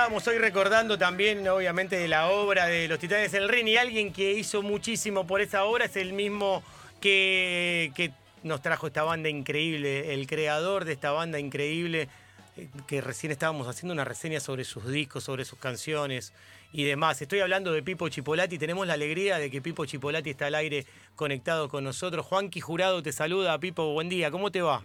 [0.00, 4.32] estábamos hoy recordando también, obviamente, la obra de Los Titanes del Rin y alguien que
[4.32, 6.62] hizo muchísimo por esa obra es el mismo
[7.02, 8.10] que, que
[8.42, 12.08] nos trajo esta banda increíble, el creador de esta banda increíble,
[12.56, 16.32] eh, que recién estábamos haciendo una reseña sobre sus discos, sobre sus canciones
[16.72, 17.20] y demás.
[17.20, 20.86] Estoy hablando de Pipo Chipolati, tenemos la alegría de que Pipo Chipolati está al aire
[21.14, 22.24] conectado con nosotros.
[22.24, 24.80] Juanqui Jurado te saluda, Pipo, buen día, ¿cómo te va?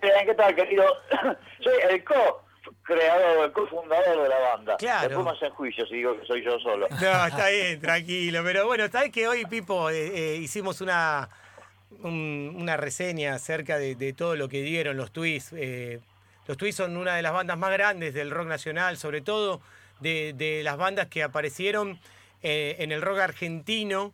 [0.00, 0.82] ¿qué tal, querido?
[1.62, 2.02] Soy el
[2.86, 4.76] co-creador, el cofundador de la banda.
[4.76, 5.08] Claro.
[5.08, 6.88] Después me hacen juicio si digo que soy yo solo.
[6.90, 8.42] No, está bien, tranquilo.
[8.44, 11.28] Pero bueno, sabes que hoy, Pipo, eh, eh, hicimos una,
[12.02, 15.52] un- una reseña acerca de, de todo lo que dieron los Twists.
[15.56, 16.00] Eh,
[16.46, 19.60] los Twists son una de las bandas más grandes del rock nacional, sobre todo
[20.00, 22.00] de, de las bandas que aparecieron
[22.44, 24.12] en el rock argentino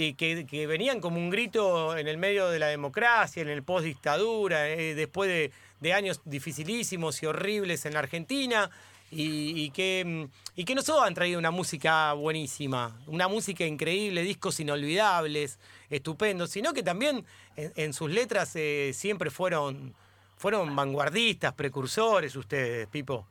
[0.00, 3.64] y que, que venían como un grito en el medio de la democracia, en el
[3.64, 8.70] post dictadura, eh, después de, años dificilísimos y horribles en la Argentina.
[9.10, 10.24] Y, que, mm,
[10.54, 15.58] y que nos han traído una música buenísima, una música increíble, discos inolvidables,
[15.90, 17.24] estupendos, sino que también
[17.56, 19.94] en, en sus letras eh, siempre fueron,
[20.36, 23.26] fueron vanguardistas, precursores ustedes, Pipo.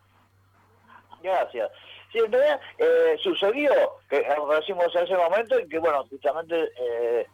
[1.23, 1.71] Gracias.
[2.11, 3.72] Sí, en realidad eh, sucedió
[4.09, 7.27] que aparecimos en ese momento y que, bueno, justamente, eh,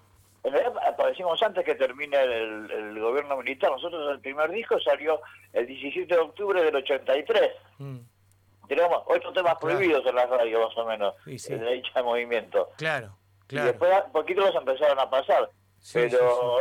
[0.44, 3.72] en realidad aparecimos antes que termine el, el gobierno militar.
[3.72, 5.22] Nosotros el primer disco salió
[5.54, 7.52] el 17 de octubre del 83.
[7.78, 7.98] Mm,
[8.68, 9.78] Tenemos ocho temas Claro.
[9.78, 11.54] prohibidos en la radio, más o menos, Sí, sí.
[11.56, 12.70] de dicha movimiento.
[12.78, 13.16] claro,
[13.46, 13.68] Y claro.
[13.68, 15.50] después a poquito los empezaron a pasar.
[15.80, 16.60] Sí, pero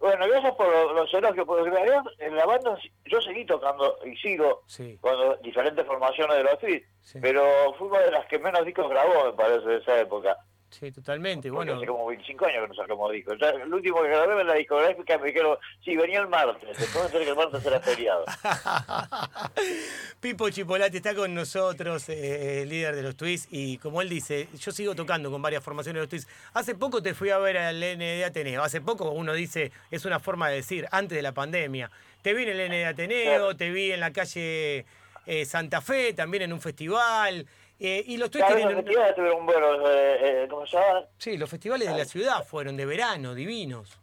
[0.00, 3.98] bueno, gracias por lo- los elogios, porque en realidad en la banda yo seguí tocando
[4.04, 4.98] y sigo Sí.
[5.00, 7.18] con diferentes formaciones de los Tweets, Sí.
[7.20, 7.44] pero
[7.78, 10.36] fue una de las que menos discos grabó, me parece, de esa época.
[10.70, 11.48] Sí, totalmente.
[11.50, 13.36] Porque Bueno, hace como 25 años que no sacamos discos.
[13.40, 17.12] Ya, el último que grabé en la discográfica me dijeron, sí, venía el martes, después
[17.12, 18.24] de que el martes era feriado.
[20.20, 24.48] Pipo Chipolati está con nosotros, eh, el líder de los Twists, y como él dice,
[24.58, 26.30] yo sigo tocando con varias formaciones de los Twists.
[26.54, 30.20] Hace poco te fui a ver al ND Ateneo, hace poco uno dice, es una
[30.20, 31.90] forma de decir, antes de la pandemia.
[32.22, 33.56] Te vi en el ND Ateneo, Claro.
[33.56, 34.84] te vi en la calle
[35.26, 37.46] eh, Santa Fe, también en un festival,
[37.78, 38.64] eh, y los vez tienen...
[38.64, 41.04] los festivales tuvieron buenos, eh, ¿cómo se llama?
[41.18, 43.98] Sí, los festivales de la ciudad fueron de verano, divinos.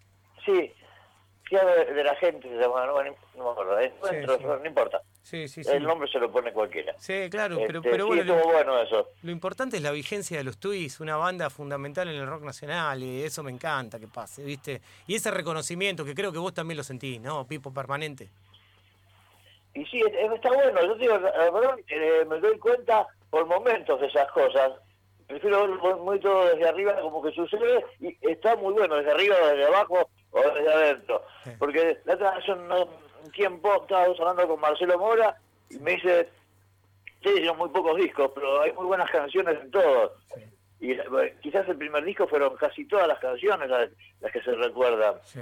[0.45, 0.73] Sí,
[1.50, 4.44] sí, de, de la gente se llama, no, no me acuerdo, es nuestro, sí.
[4.45, 5.01] no importa.
[5.22, 5.69] Sí, sí, sí.
[5.69, 6.95] El nombre se lo pone cualquiera.
[6.97, 9.09] Sí, claro, pero, Este, pero bueno, lo- estuvo bueno eso.
[9.23, 13.03] Lo importante es la vigencia de los Twists, una banda fundamental en el rock nacional,
[13.03, 14.81] y eso me encanta que pase, ¿viste?
[15.05, 17.45] Y ese reconocimiento que creo que vos también lo sentís, ¿no?
[17.45, 18.29] Pipo permanente.
[19.78, 20.82] Y sí, es- es- está bueno.
[20.84, 21.16] Yo digo,
[21.88, 24.72] eh, me doy cuenta por momentos de esas cosas.
[25.28, 29.36] Prefiero ver muy- todo desde arriba, como que sucede, y está muy bueno desde arriba,
[29.52, 31.22] desde abajo o desde adentro.
[31.44, 31.52] Sí.
[31.60, 32.70] Porque la otra hace un,
[33.34, 35.36] tiempo estábamos hablando con Marcelo Mora
[35.70, 36.30] y me dice,
[37.18, 40.12] ustedes hicieron muy pocos discos, pero hay muy buenas canciones en todos.
[40.80, 43.90] Y eh, quizás el primer disco fueron casi todas las canciones las,
[44.22, 45.42] las que se recuerdan Sí.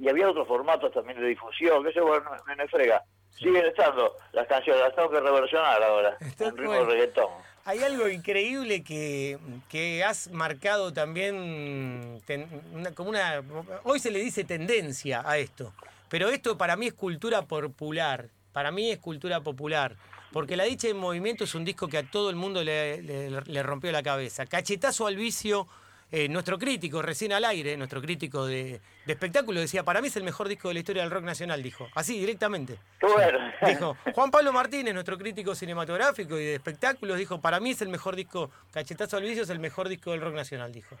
[0.00, 3.02] Y había otros formatos también de difusión, que eso bueno, me, me frega.
[3.36, 6.86] Siguen estando las canciones, las tengo que reversionar ahora, Está en ritmo bueno.
[6.86, 7.28] de reggaetón.
[7.64, 9.38] Hay algo increíble que,
[9.68, 13.42] que has marcado también, ten- una- como una,
[13.84, 15.72] hoy se le dice tendencia a esto,
[16.08, 19.94] pero esto para mí es cultura popular, para mí es cultura popular,
[20.32, 23.30] porque La Dicha en Movimiento es un disco que a todo el mundo le, le-
[23.30, 24.46] le rompió la cabeza.
[24.46, 25.68] Cachetazo al vicio,
[26.10, 30.16] eh, nuestro crítico, recién al aire, nuestro crítico de, de espectáculo, decía, para mí es
[30.16, 32.78] el mejor disco de la historia del rock nacional, dijo, así directamente.
[33.00, 33.38] Bueno.
[33.66, 37.88] Dijo, Juan Pablo Martínez, nuestro crítico cinematográfico y de espectáculos, dijo, para mí es el
[37.88, 40.96] mejor disco, Cachetazo al Vicio es el mejor disco del rock nacional, dijo.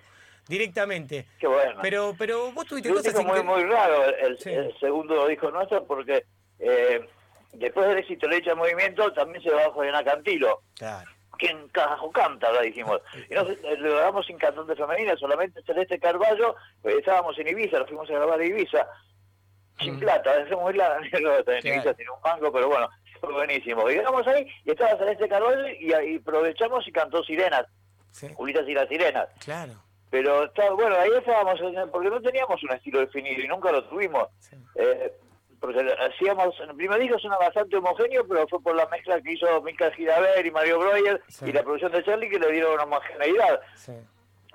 [0.46, 1.26] Directamente.
[1.38, 1.78] Qué bueno.
[1.82, 4.50] Pero, pero vos tuviste cosas muy, incre- muy raro el, el- Sí.
[4.50, 6.24] el segundo disco nuestro porque
[6.58, 7.06] eh,
[7.52, 10.62] después del éxito de Leche en Movimiento también se bajó en Cantilo.
[10.76, 11.10] Claro.
[11.38, 12.52] ¿Quién carajo canta?
[12.52, 13.00] La dijimos.
[13.30, 16.54] Y nos, lo grabamos sin cantante femenina, solamente Celeste Carballo.
[16.84, 18.86] eh, estábamos en Ibiza, lo fuimos a grabar a Ibiza.
[19.80, 20.00] Sin Mm.
[20.00, 21.04] plata, es muy largo.
[21.46, 21.66] En.
[21.66, 22.88] Ibiza sin un banco, pero bueno,
[23.20, 23.88] fue buenísimo.
[23.88, 27.66] Y llegamos ahí y estaba Celeste Carballo y, y aprovechamos y cantó Sirenas,
[28.10, 29.28] Sí, Julitas y las Sirenas.
[29.44, 29.72] claro.
[30.10, 31.60] Pero bueno, ahí estábamos,
[31.92, 34.26] porque no teníamos un estilo definido y nunca lo tuvimos.
[34.38, 34.56] Sí.
[34.76, 35.12] Eh,
[35.60, 39.32] porque hacíamos, en el primer disco suena bastante homogéneo, pero fue por la mezcla que
[39.32, 41.46] hizo Mika Gidaver y Mario Breuer Sí.
[41.46, 43.60] y la producción de Charlie que le dieron una homogeneidad.
[43.74, 43.92] Sí,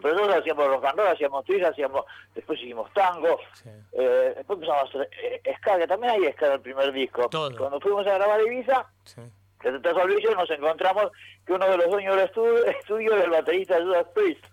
[0.01, 2.05] Pero nosotros hacíamos rock and roll, hacíamos twist, hacíamos,
[2.35, 3.69] después hicimos tango, sí.
[3.93, 7.29] eh, después empezamos a hacer eh, ska, que también hay ska en el primer disco.
[7.29, 7.55] Todo.
[7.57, 9.21] Cuando fuimos a grabar Ibiza, sí.
[9.61, 11.11] que nos encontramos
[11.45, 14.43] que uno de los dueños del estudio, estudio era el baterista Judas Priest.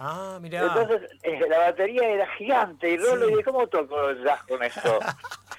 [0.00, 0.60] Ah, mirá.
[0.62, 3.30] Entonces, eh, la batería era gigante y Rolo Sí.
[3.32, 4.98] dije, ¿cómo toco el jazz con esto?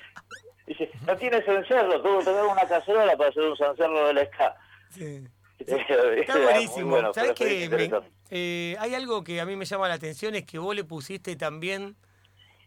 [0.70, 4.56] Dice, no tiene cencerro, tuvo que tener una cacerola para hacer un cencerro del ska.
[4.92, 5.28] Sí.
[5.60, 6.92] Está buenísimo.
[6.92, 8.12] bueno, ¿Sabes interesante.
[8.30, 11.36] Eh, hay algo que a mí me llama la atención, es que vos le pusiste
[11.36, 11.96] también,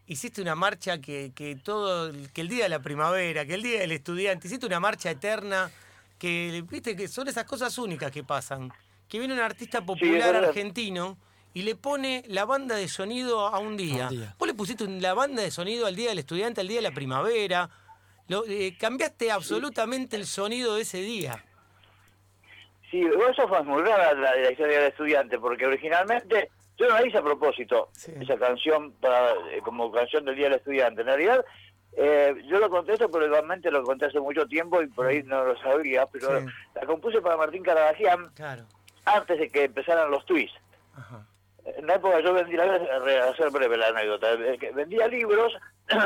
[0.05, 3.79] hiciste una marcha que, que todo, que el día de la primavera, que el día
[3.79, 5.71] del estudiante, hiciste una marcha eterna,
[6.19, 8.69] que viste que son esas cosas únicas que pasan.
[9.07, 11.17] Que viene un artista popular argentino
[11.53, 14.07] y le pone la banda de sonido a un día.
[14.07, 14.35] A un día.
[14.37, 16.91] Vos le pusiste la banda de sonido al día del estudiante, al día de la
[16.91, 17.69] primavera.
[18.27, 21.43] Lo- eh, cambiaste absolutamente el sonido de ese día.
[22.89, 27.05] Sí, eso fue muy rara la, la historia del estudiante, porque originalmente yo no la
[27.07, 28.13] hice a propósito, Sí.
[28.19, 31.01] esa canción para, eh, como canción del Día del Estudiante.
[31.01, 31.43] En realidad,
[31.97, 35.43] eh, yo lo contesto, pero igualmente lo conté hace mucho tiempo y por ahí no
[35.43, 36.45] lo sabía, pero Sí.
[36.75, 38.65] la compuse para Martín Claro.
[39.05, 40.53] antes de que empezaran los tweets.
[40.95, 41.25] Ajá.
[41.65, 45.53] En la época yo vendía, a hacer breve la anécdota, eh, vendía libros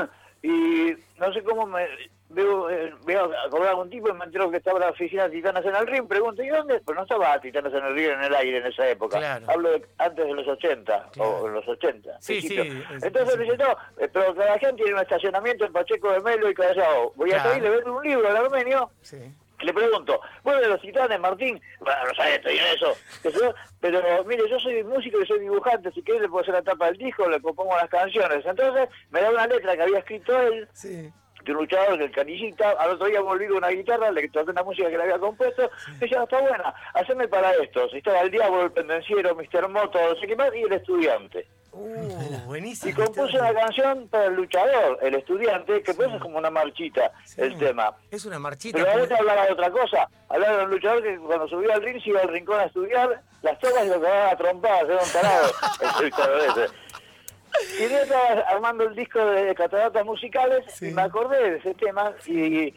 [0.42, 1.88] y no sé cómo me
[2.30, 5.38] veo, eh, veo a cobrar un tipo y me entero que estaba la oficina de
[5.38, 6.80] Titanes en el Ring, pregunto, ¿y dónde?
[6.82, 9.46] Pues no estaba Titanes en el Ring en el aire en esa época, Claro.
[9.50, 11.30] hablo de antes de los 80 Claro.
[11.30, 12.18] o en los 80.
[12.20, 15.66] Sí, sí, es- Entonces es- me dice, no, eh, pero cada gente tiene un estacionamiento
[15.66, 18.90] en Pacheco de Melo y Callao, voy a salir, le vendo un libro al armenio
[19.02, 19.18] Sí.
[19.62, 24.24] Le pregunto, bueno, de los titanes, Martín, bueno, no sabes, estoy en eso, yo, pero
[24.26, 26.98] mire, yo soy músico y soy dibujante, si querés le puedo hacer la tapa del
[26.98, 28.46] disco, le compongo las canciones.
[28.46, 31.12] Entonces me da una letra que había escrito él, Sí.
[31.44, 34.64] de un luchador del canillita, al otro día volví con una guitarra, le toqué una
[34.64, 38.32] música que le había compuesto, y decía, está buena, haceme para esto, si estaba el
[38.32, 39.70] diablo, el pendenciero, Mr.
[39.70, 41.48] Moto, no sé qué más, y el estudiante.
[41.72, 42.90] Uh, buenísimo.
[42.92, 47.12] Y compuse una canción para el luchador, el estudiante, que pues es como una marchita,
[47.26, 47.42] Sí.
[47.42, 47.96] el tema.
[48.10, 48.78] Es una marchita.
[48.80, 50.10] Pero a veces porque- hablaba de otra cosa.
[50.30, 53.22] Hablaba de un luchador que cuando subía al ring se iba al rincón a estudiar
[53.44, 55.52] las tomas y lo cagaban a trompadas, era un tarado.
[56.00, 56.74] el luchador ese.
[57.86, 60.90] Y yo estaba armando el disco de cataratas musicales Sí.
[60.90, 62.74] y me acordé de ese tema y,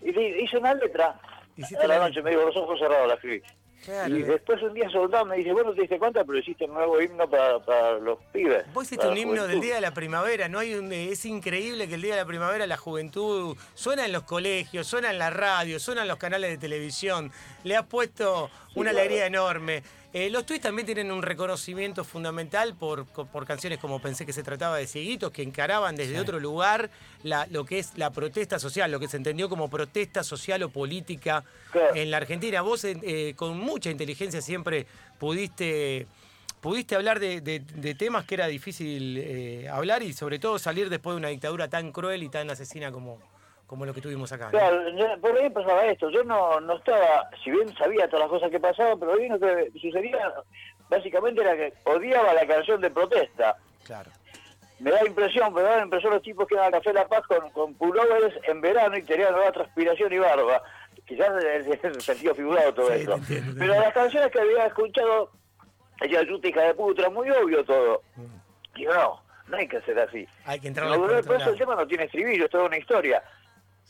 [0.00, 1.14] hice una letra.
[1.56, 3.42] Hiciste a la la noche me digo, los ojos cerrados la escribí.
[3.84, 4.16] Claro.
[4.16, 7.00] Y después un día soldado me dice, bueno, te diste cuenta, pero hiciste un nuevo
[7.00, 8.64] himno para, para los pibes.
[8.72, 9.62] Vos hiciste un himno del juventud".
[9.66, 12.66] Día de la Primavera, no hay un, es increíble que el Día de la Primavera
[12.66, 16.58] la juventud suena en los colegios, suena en la radio, suena en los canales de
[16.58, 17.30] televisión,
[17.62, 19.82] le has puesto una alegría enorme.
[20.16, 24.44] Eh, los tweets también tienen un reconocimiento fundamental por, por canciones como Pensé que se
[24.44, 26.88] trataba de cieguitos, que encaraban desde otro lugar
[27.24, 30.68] la, lo que es la protesta social, lo que se entendió como protesta social o
[30.70, 31.42] política
[31.96, 32.62] en la Argentina.
[32.62, 34.86] Vos eh, eh, con mucha inteligencia siempre
[35.18, 36.06] pudiste
[36.60, 40.88] pudiste hablar de, de- de temas que era difícil eh, hablar y sobre todo salir
[40.90, 43.18] después de una dictadura tan cruel y tan asesina como,
[43.66, 44.46] como lo que tuvimos acá.
[44.46, 44.50] ¿no?
[44.52, 46.10] Claro, yo- por ahí pasaba esto.
[46.10, 49.38] Yo no, no estaba, si bien sabía todas las cosas que pasaban, pero ahí lo
[49.38, 50.32] que sucedía
[50.88, 53.56] básicamente era que odiaba la canción de protesta.
[53.84, 54.10] Claro.
[54.80, 57.22] Me da impresión, me da la impresión los tipos que iban a Café La Paz
[57.26, 60.62] con, con pullovers en verano y tenían nueva transpiración y barba.
[61.06, 61.28] Quizás
[61.82, 63.14] el sentido figurado todo Sí, esto.
[63.14, 65.30] entiendo, Pero las canciones que había escuchado,
[66.00, 68.02] ella hija de putra, muy obvio todo.
[68.16, 68.76] Mm.
[68.76, 70.26] Digo, no, no hay que hacer así.
[70.44, 72.76] Hay que entrar No, otro por eso el tema no tiene estribillo, es toda una
[72.78, 73.22] historia.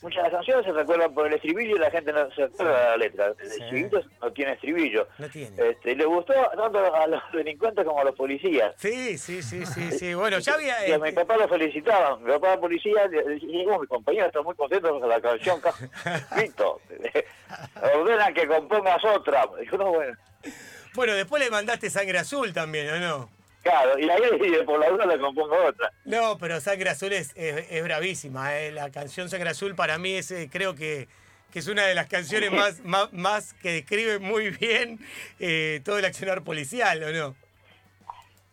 [0.01, 2.77] Muchas de las canciones se recuerdan por el estribillo y la gente no se acuerda
[2.79, 3.27] de la letra.
[3.39, 3.63] El Sí.
[3.63, 5.07] estribillo no tiene estribillo.
[5.17, 5.69] No tiene.
[5.69, 8.75] Este, le gustó tanto a los delincuentes como a los policías.
[8.77, 10.13] Sí, sí, sí, sí, sí.
[10.13, 10.87] Bueno, ya había.
[10.87, 12.17] Y a mi eh, papá lo felicitaba.
[12.17, 15.61] Mi papá era policía y llegó mi compañero, está muy contento con la canción.
[16.37, 16.81] Listo.
[17.95, 19.47] Ordenan que compongas otra.
[19.59, 20.17] Dijo, no, bueno.
[20.93, 23.29] bueno, después le mandaste sangre azul también, ¿o no?
[23.65, 24.21] Claro, y ahí
[24.59, 25.91] y por la duda le compongo otra.
[26.05, 28.55] No, pero Sangre Azul es, es, es bravísima.
[28.59, 28.71] eh.
[28.71, 31.07] La canción Sangre Azul para mí es, eh, creo que,
[31.51, 34.99] que es una de las canciones más, más, más que describe muy bien
[35.39, 37.35] eh, todo el accionar policial, ¿o no?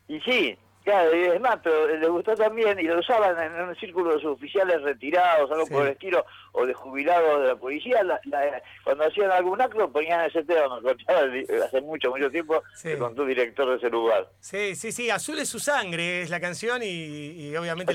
[0.09, 3.77] Y sí, claro, y es más, pero le gustó también y lo usaban en un
[3.77, 5.73] círculo de sus oficiales retirados, algo Sí.
[5.75, 8.03] por el estilo, o de jubilados de la policía.
[8.03, 10.81] la- la- cuando hacían algún acto ponían ese tema,
[11.65, 12.89] hace mucho, mucho tiempo, Sí.
[12.89, 14.29] que contó director de ese lugar.
[14.41, 15.09] Sí, sí, sí.
[15.11, 17.95] Azul es su sangre, es la canción y, y obviamente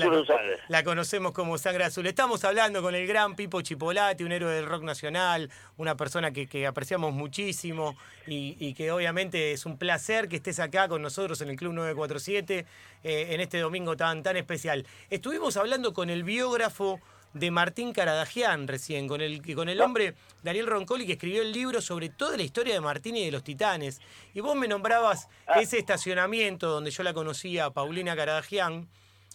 [0.68, 2.06] la, conocemos como Sangre Azul.
[2.06, 6.46] Estamos hablando con el gran Pipo Chipolati, un héroe del rock nacional, una persona que,
[6.48, 7.96] que apreciamos muchísimo
[8.26, 11.72] y, y que obviamente es un placer que estés acá con nosotros en el Club
[11.74, 12.66] 947
[13.04, 14.84] eh, en este domingo tan, tan especial.
[15.10, 17.00] Estuvimos hablando con el biógrafo
[17.34, 21.80] de Martín Caradagian recién, con el, con el hombre Daniel Roncoli que escribió el libro
[21.80, 24.00] sobre toda la historia de Martín y de los Titanes.
[24.34, 25.60] Y vos me nombrabas Ah.
[25.60, 28.88] ese estacionamiento donde yo la conocía, Paulina Caradagian,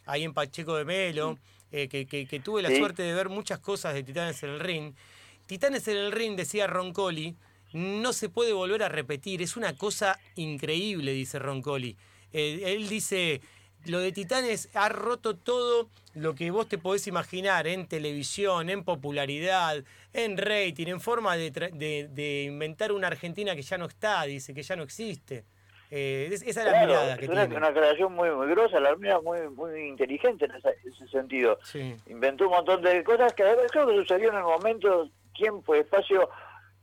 [0.06, 1.38] ahí en Pacheco de Melo,
[1.72, 2.78] eh, que, que- que tuve la Sí.
[2.78, 4.94] suerte de ver muchas cosas de Titanes en el Ring.
[5.46, 7.36] Titanes en el Ring, decía Roncoli,
[7.74, 11.98] no se puede volver a repetir, es una cosa increíble, dice Roncoli.
[12.32, 13.42] Eh, él dice,
[13.86, 18.84] lo de Titanes ha roto todo lo que vos te podés imaginar en televisión, en
[18.84, 24.54] popularidad, en rating, en forma de, de, inventar una Argentina que ya no está, dice,
[24.54, 25.46] que ya no existe.
[25.90, 29.20] Eh, esa es la mirada que es una, una creación muy, muy grosa, la armenia
[29.20, 31.60] muy, muy inteligente en ese sentido.
[32.08, 36.30] Inventó un montón de cosas que creo que sucedió en el momento, tiempo, espacio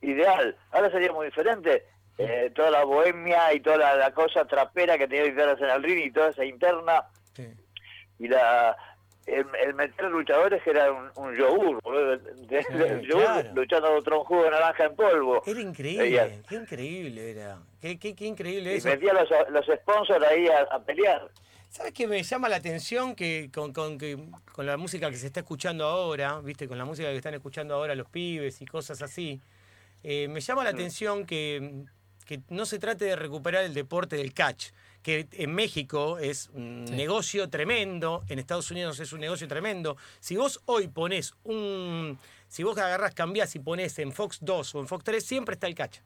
[0.01, 0.55] ideal.
[0.71, 1.85] Ahora sería muy diferente.
[2.17, 6.05] Eh, toda la bohemia y toda la, cosa trapera que tenía que hacer el ring
[6.05, 7.05] y toda esa interna.
[8.19, 8.77] Y la
[9.25, 11.81] el, meter luchadores que era un, un yogur,
[13.53, 15.43] luchando contra un jugo de naranja en polvo.
[15.45, 17.59] Era increíble, qué increíble era.
[17.79, 18.89] Qué, qué, increíble eso.
[18.89, 21.29] Y metía los, los sponsors ahí a, pelear.
[21.69, 24.17] ¿Sabes qué me llama la atención que con, con, que
[24.51, 27.75] con la música que se está escuchando ahora, viste, con la música que están escuchando
[27.75, 29.41] ahora los pibes y cosas así,
[30.03, 30.75] eh, me llama la mm.
[30.75, 31.85] atención que,
[32.31, 34.67] que no se trate de recuperar el deporte del catch
[35.03, 39.97] que en México es un negocio tremendo, en Estados Unidos es un negocio tremendo.
[40.21, 42.17] Si vos hoy ponés un.
[42.47, 45.67] Si vos agarrás, cambiás y ponés en Fox 2 o en Fox 3, siempre está
[45.67, 45.97] el catch.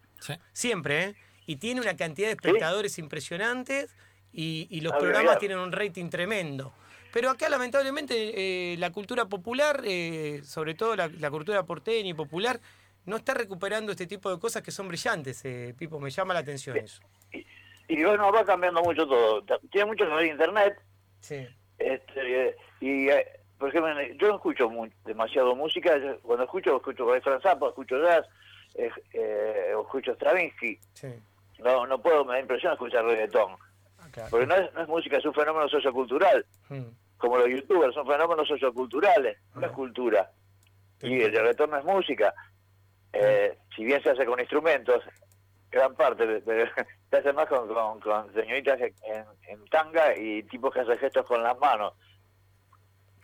[0.52, 1.16] Siempre, ¿eh?
[1.46, 3.92] Y tiene una cantidad de espectadores impresionantes
[4.34, 6.74] y, los programas tienen un rating tremendo.
[7.14, 12.60] Pero acá, lamentablemente, eh, la cultura popular, eh, sobre todo la, cultura porteña y popular,
[13.06, 16.00] no está recuperando este tipo de cosas que son brillantes, eh, Pipo.
[16.00, 17.02] Me llama la atención eso.
[17.88, 19.44] Y bueno, va cambiando mucho todo.
[19.72, 20.80] Tiene mucho que ver internet.
[21.20, 21.48] Sí.
[21.78, 24.70] Este, y, eh, por ejemplo, yo no escucho
[25.06, 25.94] demasiado música.
[26.22, 28.26] cuando escucho, escucho Franz Zappa, escucho jazz,
[28.76, 30.80] eh, eh, escucho Stravinsky.
[30.94, 31.08] Sí.
[31.60, 33.56] No, no puedo, me da impresión escuchar reggaetón.
[34.00, 36.46] Ah, Porque no es, no es música, es un fenómeno sociocultural.
[36.70, 36.84] Hmm.
[37.18, 39.76] Como los youtubers, son fenómenos socioculturales, no es hmm.
[39.76, 40.32] cultura.
[41.02, 42.34] Y el reggaetón no es música.
[43.16, 45.02] Eh, si bien se hace con instrumentos,
[45.72, 46.42] gran parte,
[47.10, 47.68] se hace más con,
[48.00, 51.94] con, señoritas en, tanga y tipos que hacen gestos con las manos.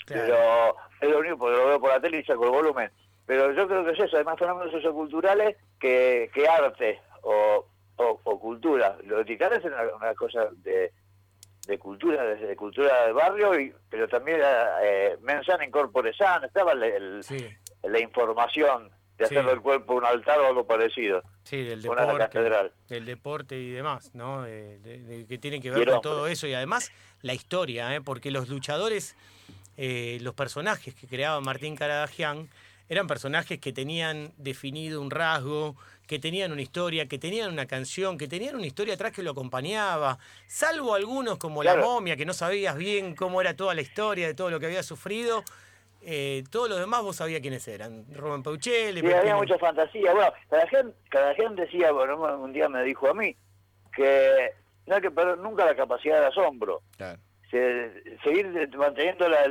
[0.08, 2.92] Pero es lo único, porque lo veo por la tele y saco el volumen.
[3.26, 7.66] Pero yo creo que es eso, hay más fenómenos socioculturales que, que arte o,
[7.98, 8.98] o, cultura.
[9.04, 10.92] Los titanes es una, cosa de,
[11.68, 14.42] de cultura, desde cultura del barrio, y, pero también
[14.84, 17.22] eh, mensana incorpore estaba el,
[17.84, 18.90] la información
[19.22, 21.24] de hacerlo el cuerpo un altar o algo parecido.
[21.44, 22.40] Sí, del deporte,
[22.90, 24.44] del deporte y demás, ¿no?
[24.44, 28.02] que tiene que ver con todo eso y además la historia, ¿eh?
[28.02, 29.16] porque los luchadores,
[29.78, 32.50] eh, los personajes que creaba Martín Caradagian
[32.90, 38.18] eran personajes que tenían definido un rasgo, que tenían una historia, que tenían una canción,
[38.18, 42.34] que tenían una historia atrás que lo acompañaba, salvo algunos como la momia, que no
[42.34, 45.44] sabías bien cómo era toda la historia de todo lo que había sufrido,
[46.02, 48.06] eh, todos los demás vos sabías quiénes eran.
[48.14, 49.02] Rubén Pauchelli.
[49.02, 50.14] Sí, había mucha fantasía.
[50.14, 53.36] Bueno, cada gente, cada gente decía, bueno, un día me dijo a mí,
[53.96, 54.52] que
[54.88, 56.82] no hay que perder nunca la capacidad de asombro.
[57.50, 59.44] seguir manteniendo la,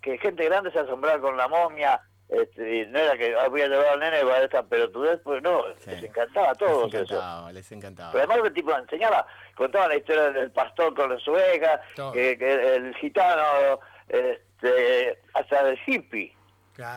[0.00, 2.00] que gente grande se asombrara con la momia.
[2.28, 5.62] Este, no era que ah, voy a llevar al nene para esta pelotudez, pues no,
[5.86, 8.12] les encantaba a todos les encantaba, Les encantaba.
[8.12, 11.82] Pero además el tipo enseñaba, contaba la historia del pastor con su oveja,
[12.14, 16.32] que, que, el gitano, este, hasta el hippie.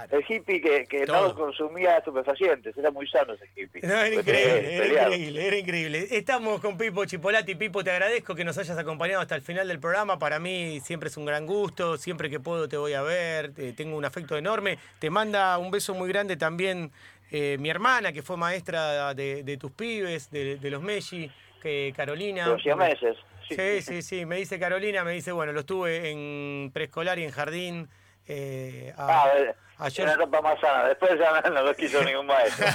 [0.09, 3.81] El hippie que, que no consumía estupefacientes, era muy sano ese hippie.
[3.83, 6.07] era increíble, era increíble, era increíble.
[6.09, 7.53] Estamos con Pipo Chipolati.
[7.53, 10.17] Pipo, te agradezco que nos hayas acompañado hasta el final del programa.
[10.17, 13.95] Para mí siempre es un gran gusto, siempre que puedo te voy a ver, tengo
[13.95, 14.79] un afecto enorme.
[14.97, 16.91] Te manda un beso muy grande también
[17.29, 21.29] eh, mi hermana, que fue maestra de, tus pibes, de, los Messi,
[21.61, 22.47] que Carolina.
[22.47, 23.17] Los meses.
[23.49, 27.31] Sí, sí, sí, me dice Carolina, me dice, bueno, lo estuve en preescolar y en
[27.31, 27.89] jardín.
[28.27, 29.31] Eh, a, ah,
[29.79, 30.05] Ayer...
[30.05, 30.87] Una etapa más sana.
[30.87, 32.65] Después ya no lo quiso ningún maestro.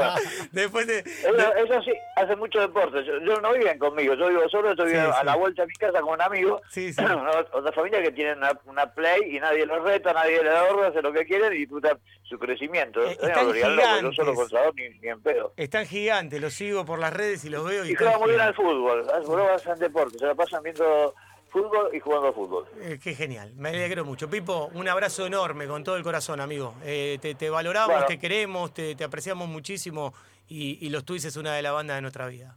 [0.52, 3.04] Después de, eso, sí, hace mucho deporte.
[3.04, 4.14] Yo, no viven conmigo.
[4.14, 6.60] Yo vivo solo, estoy a la vuelta a mi casa con un amigo.
[6.70, 7.02] Sí, sí.
[7.52, 11.02] otra familia que tiene una, play y nadie los reta, nadie le da orden, hace
[11.02, 13.02] lo que quieren y disfruta su crecimiento.
[13.02, 14.02] Eh, están gigantes.
[14.02, 15.52] Yo solo consador ni, ni en pedo.
[15.56, 17.84] Están gigantes, los sigo por las redes y los veo.
[17.84, 19.06] Y, y juegan muy bien al fútbol.
[19.54, 21.14] Hacen deporte, se la pasan viendo
[21.52, 22.66] fútbol y jugando fútbol.
[22.80, 24.28] Eh, qué genial, me alegro mucho.
[24.28, 26.74] Pipo, un abrazo enorme con todo el corazón, amigo.
[26.82, 30.14] Eh, te, valoramos, te queremos, te, apreciamos muchísimo
[30.48, 32.56] y, Los Twins es una de las bandas de nuestra vida.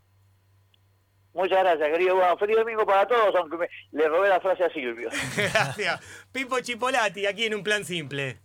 [1.34, 2.16] Muchas gracias, querido.
[2.16, 5.10] Bueno, feliz domingo para todos, aunque le robé la frase a Silvio.
[5.36, 6.00] gracias.
[6.32, 8.45] Pipo Chipolati, aquí en Un Plan Simple.